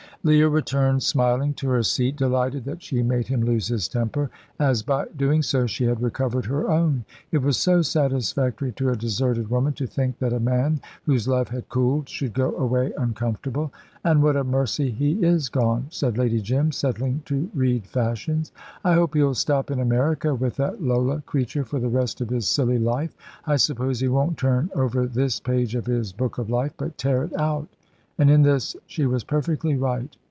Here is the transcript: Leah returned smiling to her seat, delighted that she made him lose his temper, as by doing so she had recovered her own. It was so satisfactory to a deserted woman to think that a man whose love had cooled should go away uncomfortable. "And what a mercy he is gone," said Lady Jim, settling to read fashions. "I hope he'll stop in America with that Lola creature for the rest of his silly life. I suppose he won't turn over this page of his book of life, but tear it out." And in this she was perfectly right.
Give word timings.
Leah 0.23 0.47
returned 0.49 1.01
smiling 1.01 1.51
to 1.51 1.67
her 1.67 1.81
seat, 1.81 2.15
delighted 2.15 2.63
that 2.63 2.83
she 2.83 3.01
made 3.01 3.25
him 3.25 3.41
lose 3.41 3.69
his 3.69 3.87
temper, 3.87 4.29
as 4.59 4.83
by 4.83 5.07
doing 5.15 5.41
so 5.41 5.65
she 5.65 5.85
had 5.85 5.99
recovered 5.99 6.45
her 6.45 6.69
own. 6.69 7.03
It 7.31 7.39
was 7.41 7.57
so 7.57 7.81
satisfactory 7.81 8.71
to 8.73 8.89
a 8.91 8.95
deserted 8.95 9.49
woman 9.49 9.73
to 9.73 9.87
think 9.87 10.19
that 10.19 10.31
a 10.31 10.39
man 10.39 10.79
whose 11.07 11.27
love 11.27 11.47
had 11.49 11.69
cooled 11.69 12.07
should 12.07 12.35
go 12.35 12.55
away 12.55 12.93
uncomfortable. 12.99 13.73
"And 14.03 14.21
what 14.21 14.35
a 14.35 14.43
mercy 14.43 14.91
he 14.91 15.13
is 15.25 15.49
gone," 15.49 15.87
said 15.89 16.19
Lady 16.19 16.39
Jim, 16.39 16.71
settling 16.71 17.23
to 17.25 17.49
read 17.55 17.87
fashions. 17.87 18.51
"I 18.83 18.93
hope 18.93 19.15
he'll 19.15 19.33
stop 19.33 19.71
in 19.71 19.79
America 19.79 20.35
with 20.35 20.55
that 20.57 20.83
Lola 20.83 21.21
creature 21.21 21.63
for 21.63 21.79
the 21.79 21.89
rest 21.89 22.21
of 22.21 22.29
his 22.29 22.47
silly 22.47 22.77
life. 22.77 23.15
I 23.47 23.55
suppose 23.55 24.01
he 24.01 24.07
won't 24.07 24.37
turn 24.37 24.69
over 24.75 25.07
this 25.07 25.39
page 25.39 25.73
of 25.73 25.87
his 25.87 26.13
book 26.13 26.37
of 26.37 26.47
life, 26.47 26.73
but 26.77 26.99
tear 26.99 27.23
it 27.23 27.35
out." 27.39 27.69
And 28.17 28.29
in 28.29 28.43
this 28.43 28.75
she 28.85 29.07
was 29.07 29.23
perfectly 29.23 29.73
right. 29.75 30.15